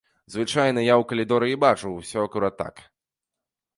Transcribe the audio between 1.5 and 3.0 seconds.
і бачу ўсё акурат так.